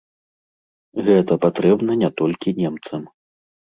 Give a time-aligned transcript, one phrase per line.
[1.09, 3.01] Гэта патрэбна не толькі немцам.